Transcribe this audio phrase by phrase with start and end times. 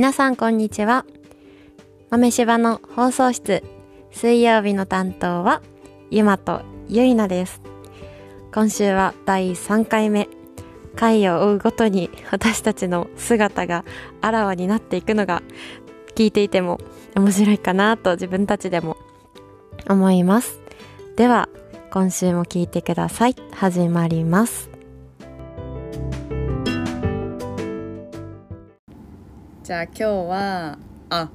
[0.00, 1.04] 皆さんこんにちは。
[2.08, 3.62] 豆柴の放送室、
[4.10, 5.60] 水曜日の担当は、
[6.10, 7.60] ゆまとゆいなです。
[8.50, 10.26] 今週は第3回目。
[10.96, 13.84] 回を追うごとに私たちの姿が
[14.22, 15.42] あらわになっていくのが
[16.14, 16.80] 聞いていても
[17.14, 18.96] 面白いかなと自分たちでも
[19.86, 20.60] 思います。
[21.16, 21.50] では、
[21.90, 23.36] 今週も聞いてください。
[23.52, 24.69] 始まります。
[29.70, 30.78] じゃあ今日は
[31.10, 31.30] あ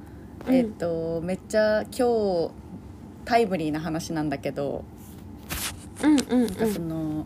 [0.46, 0.54] うん。
[0.54, 2.50] えっ、と、めっちゃ今日
[3.24, 4.84] タイムリーな話なんだけど、
[6.02, 7.24] うんうんうその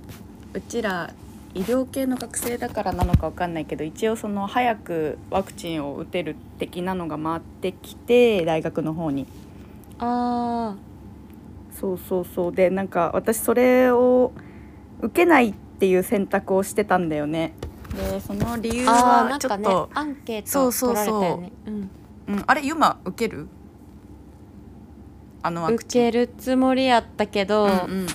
[0.54, 1.12] うちら
[1.52, 9.26] 医療系の学生だからなのかわかんないけど一応その早くワクチンを打てる的なのが回ってきて大学の方に。
[9.98, 10.76] あ
[11.72, 12.54] そうそうそう。
[12.54, 14.30] でなんか私それを
[15.00, 17.54] 受けないっていう選択をしてたんだよね
[17.94, 20.66] でその理由はんかねちょっと、アンケートそ
[21.66, 21.90] うん。
[22.28, 23.48] うん、あれユマ受ける？
[25.42, 28.06] あの受けるつもりやったけど、うん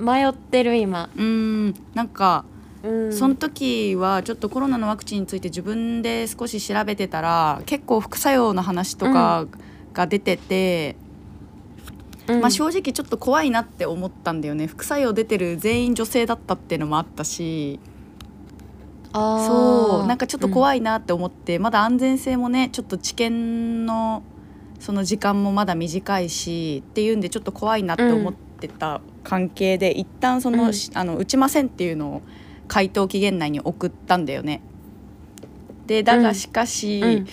[0.00, 0.06] うん。
[0.06, 1.22] 迷ってる今、うー
[1.70, 1.74] ん。
[1.94, 2.44] なんか、
[2.82, 9.46] うん、その時はちょっとコロナのワクチンについて自分で少し調べてたら結構副作用の話とか
[9.92, 10.96] が出てて、
[12.28, 12.40] うん。
[12.40, 14.66] まあ、正直ちょっと怖いなって思ったんだよね。
[14.66, 17.80] 副作用出てる全員女性だったっていうのもあったし
[19.12, 24.22] そうなんかちょっとい、怖いなって思って、まだ安全性もねちょっと治験の
[24.78, 30.72] その時間もまだ短いしっていうんでちょっと怖いなって思ってた関係で、一旦その、うん。
[30.94, 32.22] あの打ちませんっていうのを
[32.68, 34.62] 回答期限内に送ったんだよね。
[35.86, 36.22] でだうん。
[36.22, 37.26] がしかし、うん。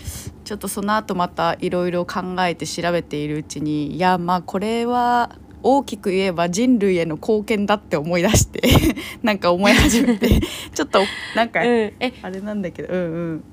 [0.50, 8.62] ちょっとその後またいろいろ考えて調べているうちにいやまあこれは大きく言えば人類への貢献だって思い出して
[9.22, 10.40] なんか思い始めて
[10.74, 11.02] ちょっと
[11.36, 13.44] なんか、うん、えあれなんだけどうんうん。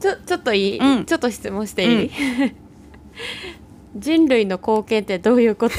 [0.00, 1.04] ちょちょっといい、うん。
[1.04, 2.10] ちょっと質問していい、
[3.96, 5.76] 人類の貢献ってどういうこと？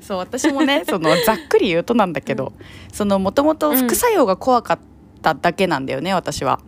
[0.00, 2.52] そう私もねそのざっくり言うとなんだけど、
[2.92, 4.78] そのもともと副作用が怖かっ
[5.22, 6.58] ただけなんだよね私は。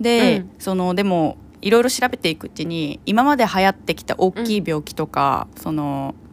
[0.00, 0.50] で、うん。
[0.58, 6.23] そのでもいろいろ調べていくうちに今まで流行ってきた大きい病気とか、そのうん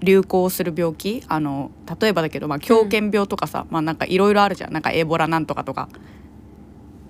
[0.00, 1.22] 流行する病気？
[1.28, 1.70] あの
[2.00, 4.72] 例えばだけど、まあ、狂犬病とかさ、まあなんかいろいろあるじゃん。
[4.72, 5.88] なんかエボラなんとかとか。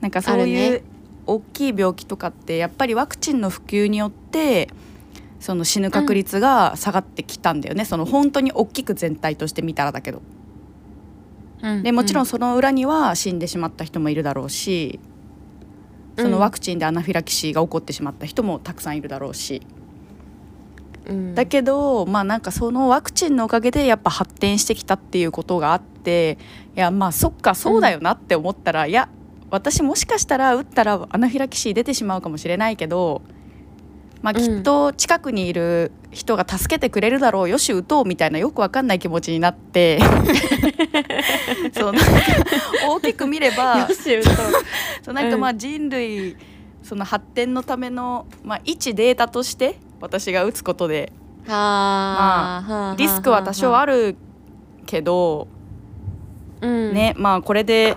[0.01, 0.83] なんかそうあいう
[1.27, 4.69] 大きい病気とかってやっぱりワクチンの普及によって
[5.41, 10.21] その死ぬ確率が下がってきたんだよね、その本当に大きく全体として見たらだけど。
[11.63, 11.83] うん。
[11.83, 14.99] でもちろんそその裏には死んでしまった人もいるだろうし
[16.19, 19.63] そのワクチンでアナフィラキシーが起こってしまった人もたくさんいるだろうし、
[21.07, 26.39] うん、だけどまあなんかそのワクチンのおかげでやっぱ発展してきたっていうことがあって
[26.77, 29.09] いやまあそっかそうだよなって思ったら、いや
[29.51, 33.23] 私もしかしたら打ったらアナフィラキシー出てしまうかもしれないけど、
[34.21, 34.57] まあ、うん。
[34.57, 40.01] きっと近くにいる人が助けてくれるだろうよし打とうみたいなよくわかんない気持ちになって。
[41.73, 42.11] そうなんか
[42.89, 43.87] 大きく見れば
[45.03, 46.37] そうなんかまあ人類、
[46.83, 51.13] その発展のための、まあ、一データとして私が打つことで。
[51.47, 54.17] はあ、はあリスクは多少ある
[54.87, 55.49] けど、
[56.61, 57.95] うん、ねまあこれで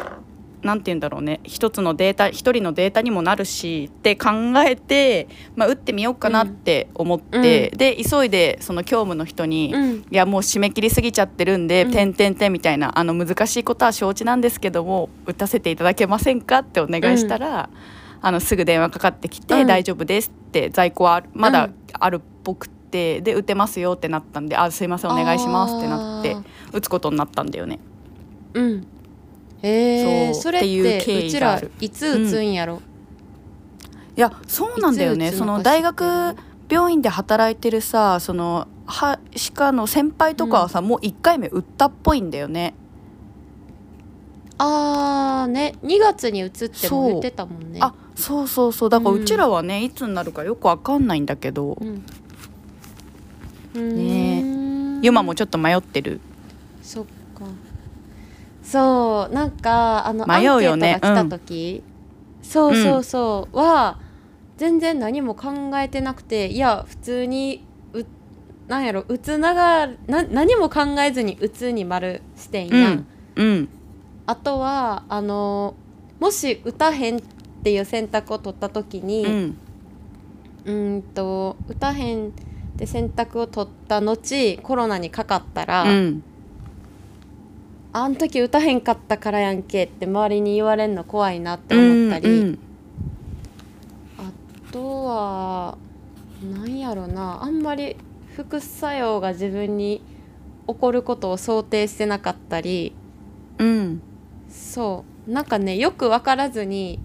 [0.64, 1.40] なんて言うんだろうね。
[1.44, 4.30] 一つのデータ一人のデータにもなるしって考
[4.66, 10.06] えて、まあ、打ってみようかなって思って、で急いでその教務の人に、いうん。
[10.10, 11.92] やもう締め切りすぎちゃってるんで「うん。
[11.92, 16.60] てんてんてん」みたいなあの難しいことは承知なんですけども打たせていただけませんか？
[16.60, 17.70] ってお願いしたら、
[18.22, 19.68] あのすぐ電話かかってきて「うん。
[19.68, 21.76] 大丈夫です」って在庫はまだうん。
[21.94, 27.80] あるっぽくてで打てますよってなったんで「あすいませんお願いします」ってなってあ打つことになったんだよね。
[28.54, 28.88] うん。
[29.62, 32.82] へえそれっっていうちらいつ打つんやろ、
[34.16, 35.32] いやそうなんだよね。
[35.32, 36.36] その大学
[36.70, 42.74] 病院で働いてるさそのは歯科の先輩とかはさ、もう1回目打ったっぽいんだよね。
[44.60, 47.80] あーね2月に打つっても言ってたもんね。
[47.82, 48.90] あそうそうそう。
[48.90, 49.22] だからうん。
[49.22, 52.04] うちらはね、いつになるかよくわかんないんだけど、うん。
[53.80, 56.20] ねねユマもちょっと迷ってる。
[56.82, 57.46] そっか。
[58.64, 60.96] そうなんかあの迷うよね。
[60.96, 61.84] アンケートが来た時、
[62.42, 64.00] そうそうそう、は
[64.58, 67.64] 全然何も考えてなくていや普通に
[67.94, 68.04] う
[68.68, 73.06] なんやろ打つながな何も考えずに打つに丸してんやん、
[73.36, 73.48] うん。
[73.48, 73.70] うん。
[74.26, 75.76] あとはあの
[76.20, 77.37] もし打たへんって
[77.72, 79.58] いう選択を取った時に、うん。
[80.66, 82.32] うーんと打たへんっ
[82.78, 86.24] て選択を取った後コロナにかかったら、うん。
[87.94, 92.60] あん時打たへんかったからやんけって周りに言われるの怖いなって思ったり、うん
[95.08, 95.78] は
[96.54, 97.96] なんやろなあんまり
[98.36, 100.02] 副作用が自分に
[100.68, 102.94] 起こることを想定してなかったり
[103.58, 104.02] うん。
[104.50, 105.32] そう。
[105.32, 107.00] なんかねよく分からずに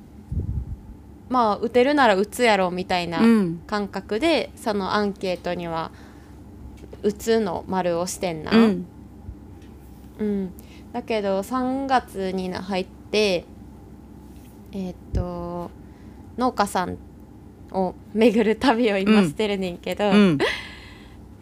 [1.28, 3.62] まあ打てるなら打つやろみたいなうん。
[3.66, 5.90] 感覚で、そのアンケートには
[7.02, 8.52] 打つの丸をしてんな。
[8.52, 8.86] うん。
[10.18, 10.52] うん、
[10.92, 13.44] だけど3月にな入って
[14.72, 15.70] えーっと
[16.38, 16.98] 農家さん
[17.72, 20.38] を巡る旅を今うんしてるねんけど、うん。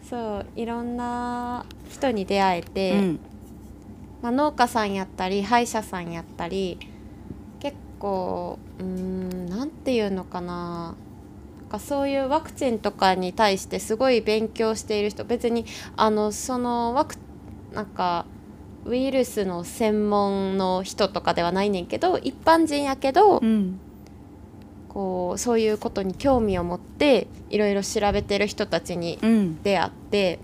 [0.09, 3.19] そういろんな人に出会えて、うん。
[4.21, 6.90] まあ、農家さんやったり歯医者さんやったり結
[8.01, 10.95] 構うーんなんていうのかな。
[11.59, 15.63] なんかそういうワクチンとかに対してすごい勉強している人別に
[15.95, 17.15] あのそのワク
[17.71, 18.25] なんか
[18.83, 23.79] ウイルスの専門の人とかではないねんけど一般人やけど、うん。
[24.89, 29.63] こうそういうことに興味を持っていろいろ調べてる人たちにうん。
[29.63, 30.39] 出会って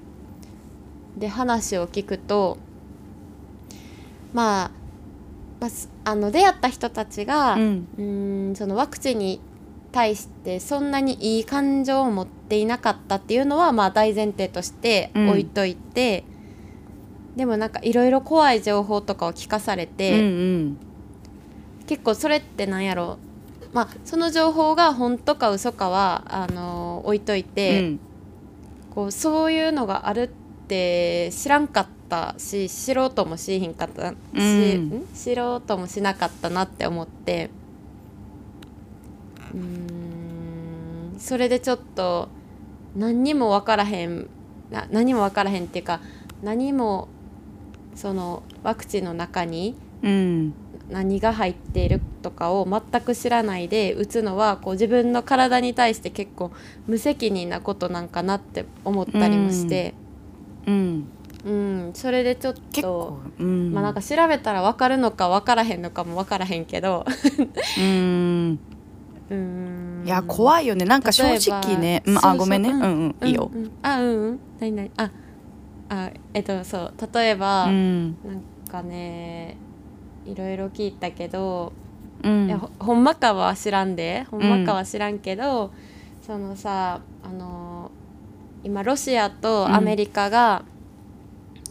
[1.17, 2.57] で話を聞くと
[4.33, 4.71] まあ、
[5.59, 9.41] まあす、あの出会った人たちが、ううんーんそのワクチンに
[9.91, 16.23] 対してそんなにいい感情を持っていなかったっていうのはまあ大前提として置いといて、
[17.35, 20.77] でもなんかいろいろ怖い情報とかを聞かされうて、ん。
[21.87, 23.17] 結構それってなんやろ
[23.73, 27.81] まあその情報が本当か嘘かはあの置いといて。
[27.81, 27.99] うん。
[28.97, 30.27] こうそういうのがあるっ
[30.67, 31.91] て知らんかった
[32.37, 34.83] し知ろうともしひんかったし、うん。
[34.99, 35.07] ん？
[35.13, 37.49] 知ろうともしなかったなって思って。
[39.53, 42.29] うーんそれでちょっと
[42.95, 44.29] 何にも分からへん
[44.69, 45.99] な何も分からへんっていうか
[46.43, 47.07] 何も
[47.95, 50.53] そのワクチンの中にうん
[50.89, 56.51] 何が入っているとかを全く知らないで打つのはこう自分の体に対して結構
[56.87, 59.93] 無責任なことなんかなって思ったりもして、
[60.65, 61.07] うんうん
[61.93, 63.73] それでちょっ結と構、うん。
[63.73, 67.05] まあなんか調べたら分かるのか分からへんのかも分からへんけど。
[67.77, 68.59] うん。
[69.29, 70.03] うん。
[70.05, 70.85] いや怖いよね。
[70.85, 72.03] なんか正直ね。
[72.05, 72.69] うんあごめんね。
[72.69, 73.51] ううんんうんいいよ。
[73.53, 73.63] うん。
[73.63, 74.07] うんあうん。
[74.07, 75.11] うん何何あ
[75.89, 76.93] あえっとそう。
[77.13, 78.09] 例えば、うん。
[78.25, 79.57] なんかね
[80.25, 81.71] いろいろ聞いたけど
[82.23, 82.47] うん。
[82.47, 84.25] いやほほんまかは知らんで。
[84.31, 85.71] ほんまかは知らんけど、
[86.25, 87.91] そのさあの
[88.63, 90.63] 今ロシアとアメリカが、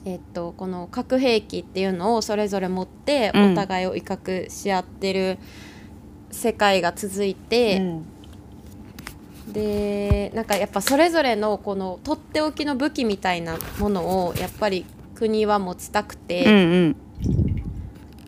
[0.07, 3.53] えっと、この核兵器っていうのをそれぞれ持ってうん。
[3.53, 5.39] お互いを威嚇し合ってる
[6.31, 7.83] 世界が続いて、
[9.53, 14.85] でなんかやっぱそれぞれのこのとっておきの武器みたいなものをやっぱり
[15.17, 16.45] 国は持ちたくて。
[16.45, 16.57] うんう
[16.89, 16.97] ん。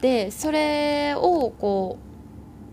[0.01, 1.99] でそれをこ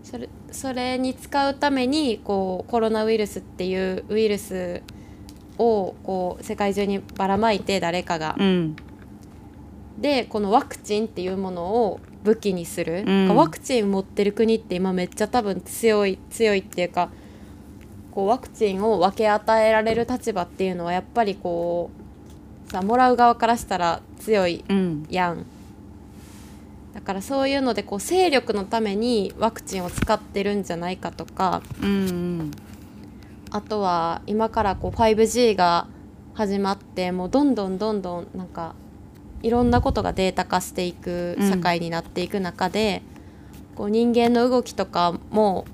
[0.02, 4.82] うそれそれに使うためにこうコロナウイルスっていうウイルス
[5.58, 8.76] をこう世界中にばらまいて誰かが、うん
[9.98, 13.36] でこのワクチンっていうものを武器にする、うん。
[13.36, 17.10] ワクチン持ってる国って今めっちゃ多分強い強いっていうか
[18.10, 21.90] こうワクチンを分け与えられる立場っていうのはやっぱりこ
[22.68, 25.06] うさもらう側からしたら強いうん。
[25.08, 25.46] やん。
[26.94, 32.50] だからそういうのでこう勢力のためにワクチンを使ってるんじゃないかとかうん
[33.50, 35.88] あとは今からこう 5G が
[36.32, 38.74] 始まってもうどんどんどんどんなんか
[39.42, 43.02] いろんなことがデータ化していく社会になっていく中で、
[43.74, 45.66] こう人間の動きとかも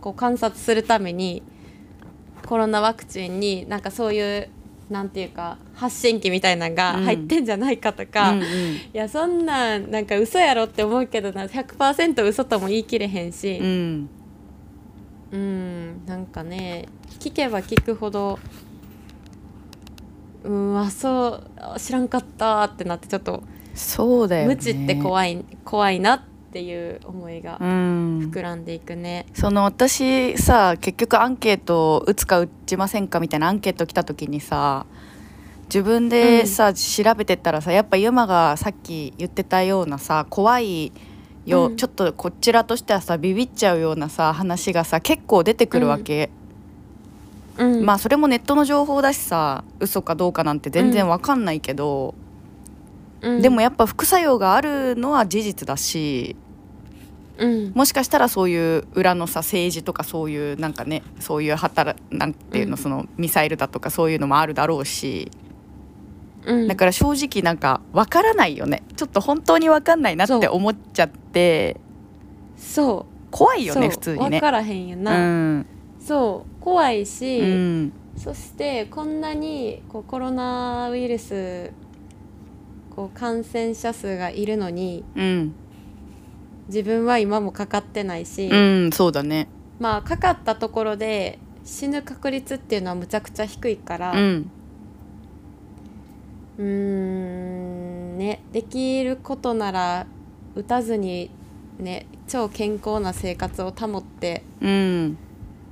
[0.00, 1.42] こう観察するために
[2.46, 4.48] コロナワクチンになんかそういう
[4.88, 8.46] なんていうか発信機みたいなのが入ってんじゃないかとか、うんうん。
[8.46, 13.58] いやそんなんなんか嘘やろって思うけどな100%嘘とも言い切れへんし。
[13.58, 14.08] うん。
[15.32, 16.88] うんなんかね
[17.20, 18.40] 聞けば聞くほど
[20.44, 21.42] うんあそ
[21.74, 23.42] う知らんかったってなってちょっと
[23.74, 24.54] そうだよね。
[24.54, 28.30] 無知って怖い怖いなっていう思いがうん。
[28.32, 29.26] 膨らんでいくね。
[29.34, 34.86] その私さ結局アンケートを打つか打ちませんかみたいなアンケート来た時にさ
[35.66, 40.92] 自分でさ、調べてったらさやっぱユマがさっき言ってたようなさ怖い
[41.46, 41.76] よ、うん。
[41.76, 46.30] ちょっとこちらとしてはさビビっちゃうようなさ話がさ結構出てくるわけ、
[47.60, 52.14] うん、まあそれもネットの情報だしさ嘘かどうかなんて全然わかんないけど、
[53.20, 53.42] うん。
[53.42, 56.36] でもやっぱ副作用があるのは事実だし
[57.36, 57.72] うん。
[57.74, 62.76] もしかしたらそういう裏のさ政治とかそういうなんかねそういう働なんていうの、うん。
[62.78, 65.30] そのミサイルだとかそういうのもあるだろうし
[66.46, 66.66] うん。
[66.66, 68.82] だから正直なんかわからないよね。
[68.96, 71.78] ちょっと本当にわかんないなって思っちゃって
[72.56, 73.30] そう。
[73.30, 74.30] 怖いよね普通にね。
[74.30, 74.40] 分。
[74.40, 75.18] からへんような、
[75.58, 75.66] ん
[76.00, 77.92] そう怖いし、うん。
[78.16, 81.72] そしてこんなにこうコロナウイルス
[82.94, 85.54] こう感染者数がいるのにうん。
[86.68, 89.48] 自分は今もかかってないし、うんそうだね。
[89.78, 94.50] まあかかったところで死ぬ確率っていうのはむちゃくちゃ低いからうん。
[96.58, 100.06] うーんねできることなら
[100.54, 101.30] 打たずに
[101.78, 105.18] ね超健康な生活を保ってうん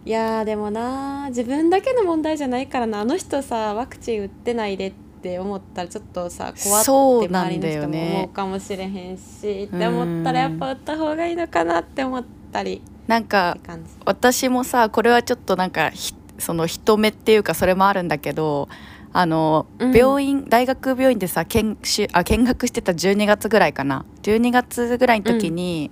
[0.04, 3.00] いやーでもなー自分だけの問題じゃないからな。
[3.00, 12.82] あの人さワクチン打ってないでって思ったらちょっとさ怖ってそうなん周りの人もだよね思うかもしれへんしって思ったらやっぱ打った方がいいのかなって思ったり。
[13.06, 13.56] なんか
[14.04, 18.68] 私もさこれはちょっとなんかひその人目っていうかそれもあるんだけど
[19.12, 19.92] あの、うん。
[19.92, 24.04] 病院大学病院でさ見しあ見学してた12月ぐらいかな。
[24.22, 25.90] 12月ぐらいの時に、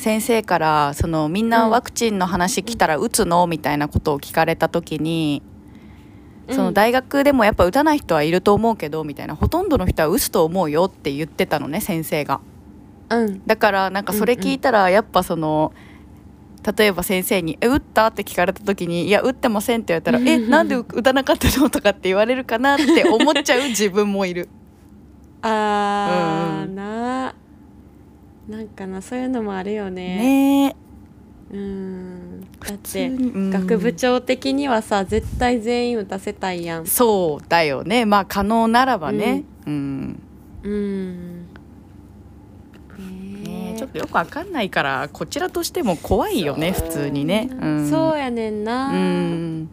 [0.00, 3.46] 先生からそのみんなワクチンの話来たら打つの？
[3.46, 5.42] みたいなことを聞かれた時に、
[6.48, 12.40] その大学でもやっぱ打たない人はいると思うけどみたいなほとんどの人は打つと思うよって言ってたのね先生が。
[13.10, 15.72] うんだからなんかそれ聞いたらやっぱその
[16.76, 24.48] 例えば先生に「え打った?」って聞かれた時に「いや打ってません」って言われたら「えなんで打たなかったの?」とかって言われるかなって思っちゃう自分もいる。
[25.42, 27.34] あー、うんな
[28.50, 30.16] なんかなそういうのもあるよね。
[30.16, 30.76] ね。
[31.52, 32.40] えうん。
[32.58, 36.86] だって学部長的にはさ絶対全員打たせたいやん。
[36.86, 38.04] そうだよね。
[38.06, 39.44] まあ可能ならばね。
[39.66, 40.20] うん。
[40.64, 41.46] うん。
[42.98, 43.78] ねねえ。
[43.78, 47.48] ちょっとよくわかんないからこちらとしても怖いよね普通にね。
[47.52, 49.68] うん、そうやねんな、うん。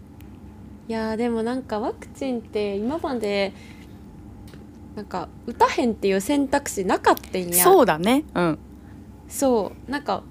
[0.88, 3.54] いやーでもなんかワクチンって今まで
[4.96, 7.64] なんか打たへんっていう選択肢なかったんや。
[7.64, 8.24] そうだね。
[8.36, 8.60] うん
[9.28, 10.24] そうなんか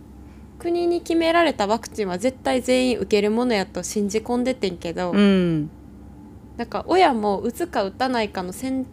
[0.58, 5.70] 国に決められたワクチンは絶対全員受けるものやと信じ込んでてんけど、うん。
[6.56, 8.86] なんか親も打つか打たないかの選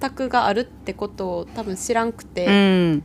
[0.00, 3.02] 択があるってことを多分知らんくて、うん。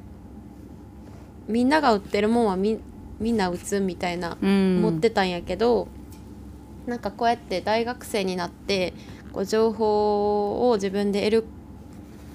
[1.47, 2.79] みんなが打ってるもんはみ
[3.19, 4.77] みんな打つみたいなうん。
[4.77, 5.89] 思ってたんやけど、
[6.87, 8.93] なんかこうやって大学生になって
[9.33, 11.45] こう情報を自分で得る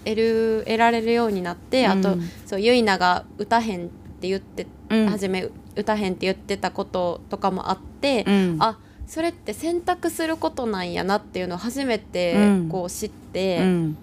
[0.04, 3.88] 得る得られるようになって、あとうんそうゆいなが打たへんっ
[4.20, 5.06] て言って、うん。
[5.08, 8.56] 初め打たへんって言ってたこととかもあって、うん。
[8.60, 12.68] あそれって選択することなんやなっていうのを初めてうん。
[12.68, 13.96] こう知って、うん。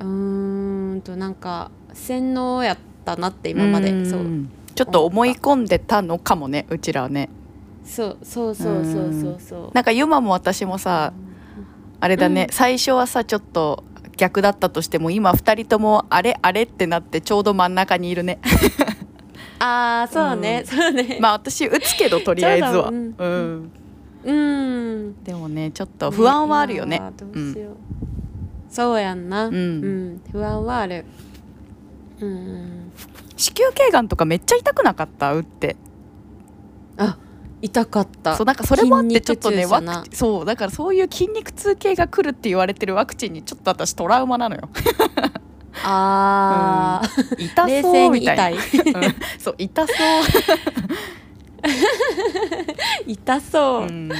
[0.00, 4.06] うーんとなんか洗脳やったなって今まで、ん。
[4.08, 4.20] そう。
[4.74, 7.28] ちょっと思い込んでたのかもねうちらはね。
[7.84, 9.70] そうそうそうそうそうそう。
[9.74, 11.12] なんかユマも私もさ
[11.98, 12.54] あれだね、うん。
[12.54, 13.84] 最初はさちょっと
[14.20, 18.38] 逆だったとしても今2人ともあれあれってなってちょうど真ん中にいるね。
[19.58, 21.16] ああそうね、そうね。
[21.20, 22.70] まあ私打つけどとりあえずは。
[22.70, 23.02] うどううん。
[23.64, 23.70] ん、
[24.24, 24.32] う
[25.12, 25.24] ん。
[25.24, 26.96] でもねちょっと不安はあるよね。
[26.96, 27.76] いやーどうしよう、
[28.68, 29.46] そうやんな。
[29.46, 29.54] うん。
[29.54, 31.06] うん、不安はある。
[32.20, 32.92] うん。
[33.38, 35.32] 子宮頸がんとかめっちゃ痛くなかった？
[35.34, 35.76] 打って。
[36.98, 37.16] あ
[37.62, 38.36] 痛かった。
[38.36, 39.66] そうなんかそれもあってちょっとね
[40.12, 44.68] そうだからそういう筋肉痛系が来るって言われてるワクチンにちょっと私トラウマなのよ。
[45.84, 48.54] あー、痛冷静そうみにたい。
[48.54, 49.14] なうん。
[49.38, 49.96] そう痛そう。
[53.06, 54.10] 痛そう、 うん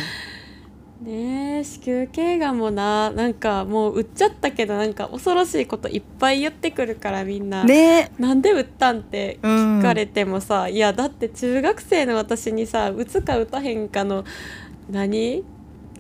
[1.01, 9.79] ねえ子宮頸がんもななんかもう売っちゃったけどなんか恐ろしいこといっぱい言ってくるからみんな、ねなんで売ったんってうん。
[9.79, 14.25] 聞かれてもさ、いやだって中学生の私にさ打つか打たへんかの
[14.91, 15.43] 何？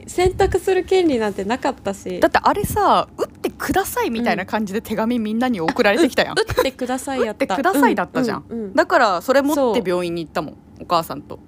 [0.07, 2.21] 選択する権利なんてなかったし。
[2.21, 7.45] だってあれさ打ってくださいみたいな感じで手紙みんなに送られてきたやん、打ってくださいやった。
[7.45, 8.45] 打ってくださいだったじゃん。
[8.49, 11.38] うううだからそれ持って病院に行ったもんお母さんと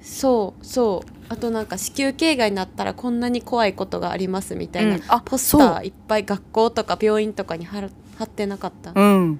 [0.00, 1.10] そうそう。
[1.28, 5.02] あとなんか子宮頸がんになったらこんなに怖いことがありますみたいな、うん。
[5.08, 7.90] あポスターいっぱい学校とか病院とかに貼
[8.22, 9.38] ってなかった、うん。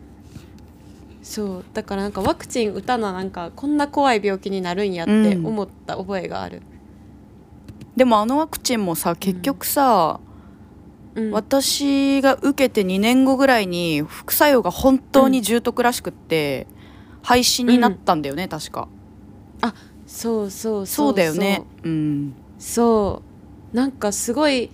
[1.22, 1.64] そう。
[1.72, 6.62] だからなんかワクチン打たななんかこんな怖い病気になるんやってうん思った覚えがある、
[7.96, 10.20] でもあのワクチンもさ結局さ、
[11.14, 11.30] うん。
[11.30, 16.66] 私が受けて2年後ぐらいに副作用が本当に重篤らしくって、
[17.22, 18.88] 廃止になったんだよね、確か
[20.08, 21.62] そうそうそうだよね。
[21.84, 22.34] うん。
[22.58, 23.22] そ
[23.72, 23.76] う。
[23.76, 24.70] なんかすごい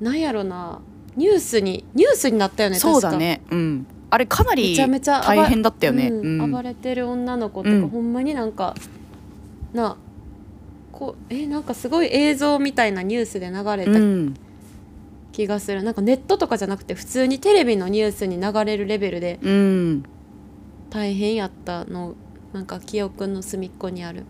[0.00, 0.80] なんやろな。
[1.16, 3.42] ニュースにニュースになったよねそうだね。
[3.50, 3.86] うん。
[4.10, 6.52] あれかなりめちゃめちゃ暴大変だったよね、うんうん。
[6.52, 7.88] 暴れてる女の子とか、うん。
[7.88, 8.74] ほんまになんか
[9.72, 9.96] な
[10.92, 14.34] こうえなんかすごい映像みたいなニュースで流れたうん。
[15.32, 20.04] 気がする、なんかネットとかじゃなくて普通にテレビのニュースに流れるレベルでうん。
[20.90, 22.14] 大変やったの
[22.52, 24.26] なんか記憶の隅っこにある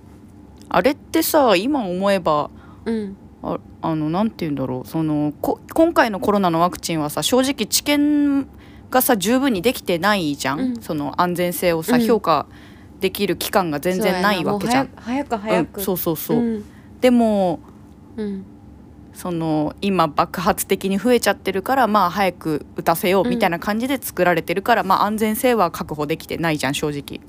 [0.75, 2.51] あれってさ今思えば
[2.85, 3.17] うん。
[3.45, 4.89] ああのなんて言うんだろう。
[4.89, 8.49] そのこ今回のコロナのワクチンはさ正直治験
[8.91, 10.77] がさ十分にできてないじゃん、うん。
[10.83, 12.07] その安全性をさ、うん。
[12.07, 12.47] 評価
[12.99, 14.91] できる期間が全然ないわけじゃん。
[14.97, 16.65] 早く早くうん、そうそうそう、うん。
[17.01, 17.61] でも
[18.17, 18.45] うん。
[19.13, 27.21] その今爆発的に増えちゃってるからまあ早く打たせようみたいな感じで作られてるから、まあ安全性は確保できてないじゃん正直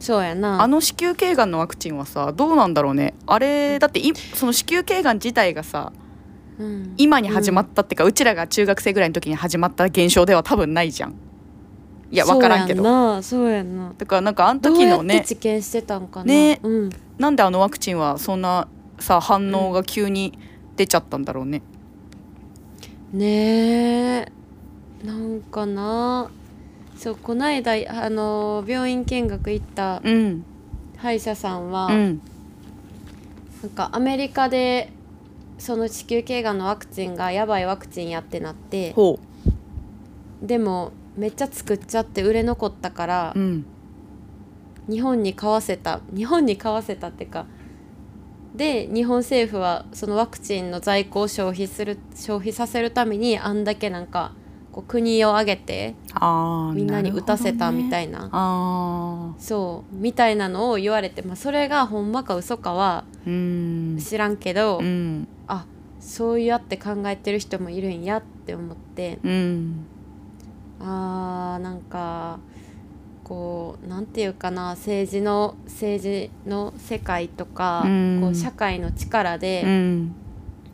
[0.00, 0.62] そうやな。
[0.62, 3.14] あの子宮頸がんのワクチンはさどうなんだろうね。
[3.26, 5.92] あれだっていその子宮頸がん自体がさ
[6.58, 6.94] うん。
[6.96, 11.14] 今に始まったっていうか、うちらが中学生ぐらいの時に始まった現象では多分ないじゃん。
[12.10, 13.92] いや分からんけどそうやんなそうやんな。
[13.96, 16.24] だからなんかあのどうやって時のね治験してたんかな。
[16.24, 16.90] ねうん。
[17.18, 20.36] なんであのワクチンはそんなさ反応が急に
[20.76, 21.62] 出ちゃったんだろうね。
[23.12, 24.32] ねえ。
[25.04, 26.30] なんかな
[27.00, 27.72] そうこの間
[28.04, 30.44] あの病院見学行ったうん。
[30.98, 32.20] 歯医者さんは、うん。
[33.62, 34.92] なんかアメリカで
[35.56, 39.18] その子宮頸がんのワクチンがやばいワクチンやってなってほ
[40.42, 43.64] でもめっちゃ作っちゃって売れ残ったからううん。
[44.86, 47.46] 日本に買わせた日本に買わせたってか
[48.54, 54.32] で日本政府はそのワクチンの在庫を消費する消費させるためにあんだけなんか
[54.72, 55.94] こう国を挙げて
[56.74, 58.28] みんなに打たせたみたいいな。
[58.32, 65.28] あそうみたいなのを言われて、まあ、それがほんまか嘘かは知らんけど、うん。
[65.46, 65.66] あ
[65.98, 69.18] そうやって考えてる人もいるんやって思って。
[69.24, 69.86] うん。
[70.80, 72.38] あーなんか
[73.24, 78.20] こうなんていうかな政治の政治の世界とか、うん。
[78.22, 80.14] こう社会の力で、うん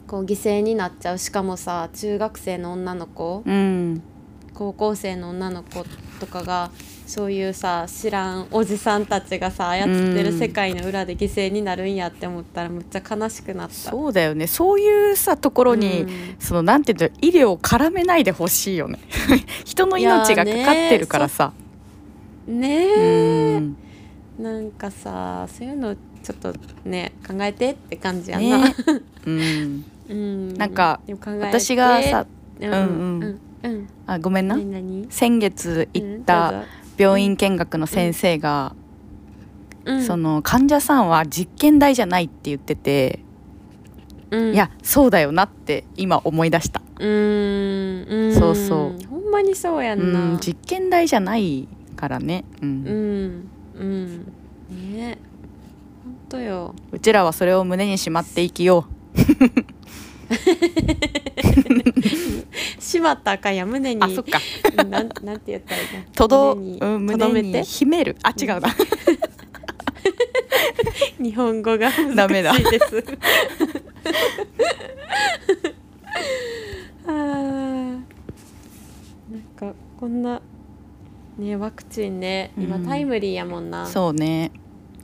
[0.07, 1.19] こう犠牲になっちゃう。
[1.19, 4.03] しかもさ中学生の女の子うん。
[4.55, 5.85] 高校生の女の子
[6.19, 6.71] とかが
[7.07, 13.75] そういうさ知らんおじさんたちがさ操ってる世界の裏で犠牲になるんやって思ったらむっちゃ悲しくなった。
[13.75, 14.47] そうだよね。
[14.47, 16.11] そういうさところに、うん。
[16.39, 18.99] そのなんていうんだろう医療を絡めないでほしいよね。
[19.65, 21.53] 人の命がかかってるからさ。
[22.47, 22.99] ねう。
[22.99, 23.77] え、ん。
[24.39, 26.53] なんかさそういうのちょっと
[26.85, 28.59] ね考えてって感じやんな。
[28.59, 28.75] ね。
[29.27, 31.01] う んうん、なんか
[31.41, 32.27] 私がさ
[32.61, 32.81] うんうん
[33.21, 33.89] うんうん。
[34.07, 34.59] あごめんな。
[35.09, 36.65] 先月行っうんた
[36.97, 38.75] 病院見学の先生が、
[39.85, 40.03] うん。
[40.03, 43.21] その患者さんは実験台じゃないって言ってて、
[44.31, 44.55] うん。
[44.55, 48.35] いやそうだよなって今思い出した、うーんうん。
[48.35, 49.07] そうそう。
[49.09, 52.69] ほんまにそうやうんな、ん、実験台じゃないからね、うん。
[52.87, 54.33] うんうん。
[54.95, 55.19] ね。
[56.05, 56.75] ほんとよ。
[56.93, 59.23] うちらはそれを胸にしまって生きよし
[63.01, 64.01] まったかんや胸に。
[64.01, 64.41] うあそっか
[64.79, 66.03] うんなんなんて言ったらいいの？
[66.15, 68.17] とど胸に秘める。
[68.23, 68.69] あ違うな。
[71.19, 72.55] 日本語が難ダメだ。
[72.55, 72.97] しいです。
[77.07, 77.13] あー。
[77.13, 77.99] な
[79.39, 80.41] んかこんな
[81.39, 82.87] ねワクチンね今うん。
[82.87, 84.51] タイムリーやもんな、そうね。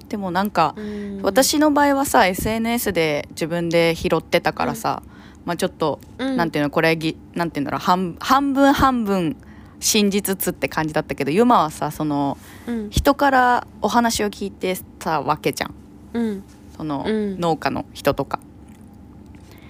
[0.09, 1.21] でもなんか、うん。
[1.23, 5.03] 私の場合はさ SNS で自分で拾ってたからさ、
[5.45, 6.37] まあちょっと、うん。
[6.37, 9.37] なんていうのこれぎなんていうんだろう半半分半分
[9.81, 12.91] 信じつつって感じだったけどユマはさそのうん。
[12.91, 15.75] 人からお話を聞いてたわけじゃん。
[16.15, 16.45] うん。
[16.77, 17.41] その、うん。
[17.41, 18.41] 農家の人とか。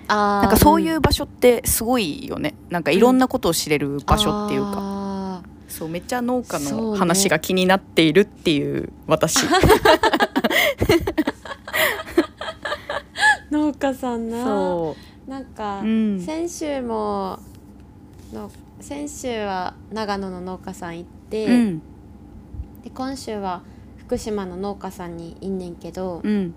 [0.09, 2.55] なんかそういう場所ってすごいよね。
[2.69, 9.47] なんかいろんなことを知れる場所っていうか、あそうめっちゃ農家の話が気になっているっていう私。
[9.47, 9.49] ー
[13.51, 14.45] 農家さんな。
[14.45, 17.39] そなんか、う、うん、先週も
[18.33, 21.83] の先週は長野の農家さん行って、うん。
[22.83, 23.63] で今週は
[23.97, 26.55] 福島の農家さんにいんねんけどうん。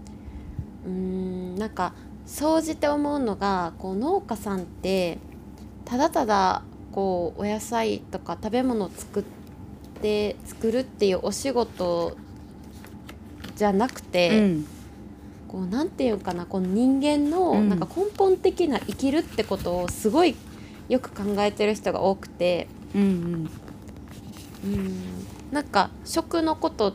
[1.58, 1.94] なんか
[2.26, 5.20] 総じて思うのがこう農家さんって
[5.84, 9.24] ただただこうお野菜とか食べ物を作っ
[10.02, 12.18] て作るっていうお仕事
[13.56, 14.68] じゃなくて、うん
[15.48, 17.70] こうなんていうかなこの人間のうん。
[17.70, 20.36] なんか根本的な生きるってことをすごい
[20.90, 23.50] よく考えてる人が多くて、うん
[24.64, 26.94] うん、なんか食のこと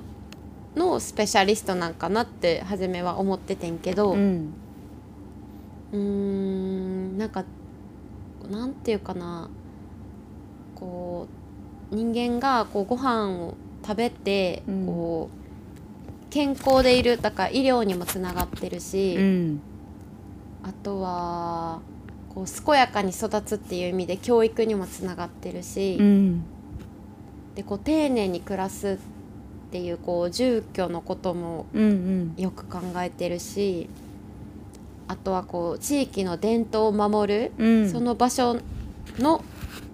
[0.76, 4.54] のスペシャリストなんかなって初めは思っててんけど、ううん。
[5.92, 7.18] ーん。
[7.18, 7.44] なんか
[8.50, 9.48] なんていうかな。
[10.74, 11.26] こ
[11.92, 14.86] う人間がこうご飯を食べて、うん。
[14.86, 15.39] こう
[16.30, 19.60] 健康でいるだから医療にもつながってるし、うん。
[20.62, 21.80] あとは
[22.34, 26.42] こう健やかに育つっていう意味で教育にもつながってるし、うん。
[27.54, 28.96] でこう丁寧に暮らすっ
[29.70, 33.88] っていうこう住居のこともうんよく考えてるし
[35.06, 37.90] あとはこう地域の伝統を守る、うんうん。
[37.90, 38.58] その場所
[39.18, 39.44] の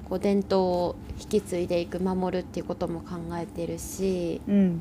[0.08, 4.80] こう伝統を引き継いでいく守るっていうことも考えてるしうん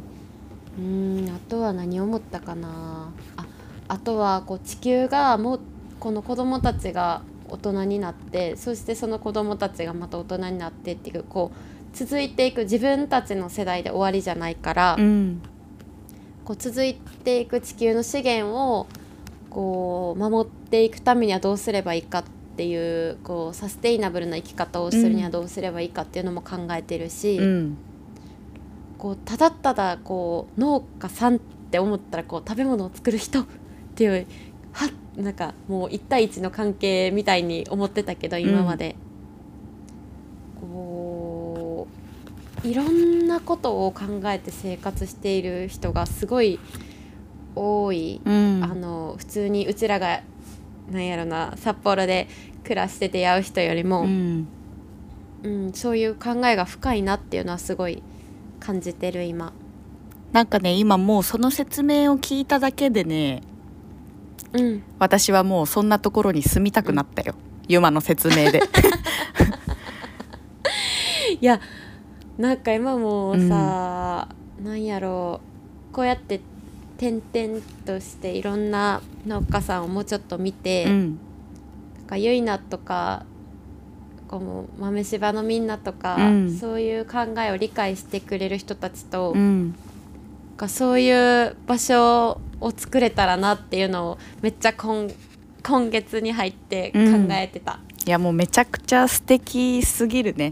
[0.77, 3.11] うーんあとは何を思ったかな。
[3.37, 3.45] あ
[3.87, 5.59] あとはこう地球がもう
[5.99, 15.41] この子供たちが大人になってそしてその子供たちがまた大人になってっていうこう続いていく自分たちの世代で終わりじゃないから、うん。
[16.43, 18.85] こう続いていく地球の資源を
[19.49, 22.23] こう守っていくためにはどうすればいいかっ
[22.55, 27.77] ていうこうサステイナブルな生き方をするにはどうすればいいかっていうのも考えてるし、うん
[29.05, 31.39] こうただただこう農家さんっ
[31.69, 33.45] て思ったらこう食べ物を作る人っ
[33.93, 34.25] ていう
[34.73, 38.95] はなんかもう一対一の関係みたいに思ってたけど今まで、
[40.59, 41.87] こ
[42.63, 46.59] ういろんなことを考えて生活している人がすごい
[47.53, 48.63] 多い、うん。
[48.63, 50.23] あの普通にうちらが
[50.89, 52.27] なんやろな札幌で
[52.63, 54.47] 暮らして出会う人よりも、うん。
[55.43, 58.01] うん、そういう考えが深いなっていうのはすごい
[58.65, 59.53] 感じてる今。
[60.31, 63.41] なんかね今もうその説明を聞いただけでね
[64.53, 64.83] うん。
[64.99, 67.35] 私はもうそんなところに住みたくなったよ、
[67.67, 68.61] ユマの説明で。
[71.41, 71.59] いや
[72.37, 74.27] なんか今もうさ、
[74.63, 75.41] なんやろ
[75.91, 76.41] うこうやって
[76.97, 81.19] 点々としていろんな農家さんをもうちょっと見て、うん。
[81.97, 83.25] なんかゆいなとか
[84.35, 86.57] この豆柴のみんなとか、うん。
[86.57, 89.69] そういう考えを理解してくれる人たちと、うん。
[89.69, 91.09] なんかそうい
[91.47, 95.09] う場所を作れたらなっていうのをめっちゃ今
[95.63, 96.99] 今月に入って考
[97.31, 97.79] えてた。
[98.05, 100.51] いやもうめちゃくちゃ素敵すぎるね。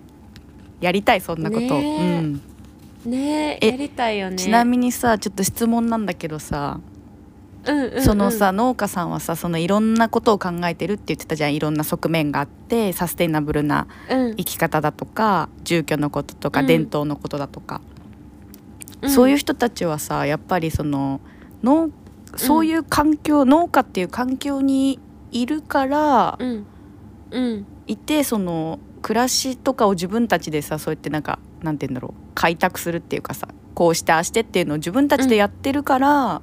[0.80, 2.20] やりたいそんなこと、ねえ。
[2.20, 2.42] うん。
[3.06, 4.38] えねえやりたいよね。
[4.38, 6.93] ちなみにさちょっと質問なんだけどさ、うんうんうん
[8.02, 11.56] そのさ農家さんはさそのいろんなことを考えてるって言ってたじゃん。
[11.56, 14.36] いろんな側面があってサステイナブルなうん。
[14.36, 17.82] 生き方だとか住居のこととか、うん伝統のことだとか、
[19.02, 19.10] うん。
[19.10, 21.22] そういう人たちはさやっぱりその
[21.64, 21.90] 農
[22.36, 25.00] そういう環境、農家っていう環境に
[25.32, 26.66] いるから、うん。
[27.32, 27.66] うん。
[27.88, 36.42] いてその暮らしとかを自分たちでさそうやってなんかなんて言うんだろう開拓するっていうかさこうしてああしてっていうのを自分たちでやってるから、